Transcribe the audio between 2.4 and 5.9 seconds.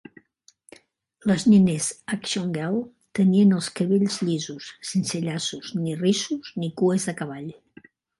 Girl tenien els cabells llisos sense llaços,